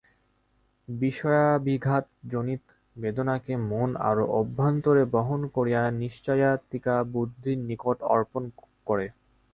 [0.87, 2.63] বিষয়াভিঘাত-জনিত
[2.95, 8.43] বেদনাকে মন আরও অভ্যন্তরে বহন করিয়া নিশ্চয়াত্মিকা বুদ্ধির নিকট অর্পণ
[8.87, 9.05] করে।